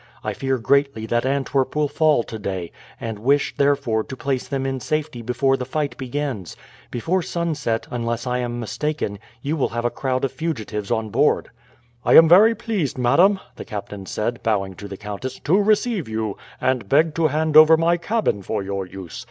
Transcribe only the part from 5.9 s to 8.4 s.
begins. Before sunset, unless I